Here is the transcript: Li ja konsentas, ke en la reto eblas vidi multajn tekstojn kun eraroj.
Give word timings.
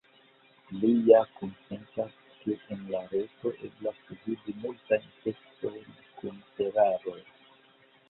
Li 0.77 0.87
ja 1.09 1.19
konsentas, 1.41 2.15
ke 2.39 2.57
en 2.77 2.81
la 2.95 3.03
reto 3.13 3.53
eblas 3.69 4.03
vidi 4.25 4.59
multajn 4.67 5.09
tekstojn 5.29 5.97
kun 6.19 6.45
eraroj. 6.71 7.21